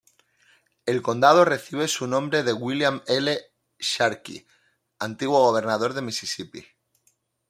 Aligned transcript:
El 0.87 1.03
condado 1.03 1.45
recibe 1.45 1.87
su 1.87 2.07
nombre 2.07 2.41
de 2.41 2.53
William 2.53 3.03
L. 3.05 3.39
Sharkey, 3.77 4.47
antiguo 4.97 5.41
gobernador 5.41 5.93
de 5.93 6.01
Misisipi. 6.01 6.65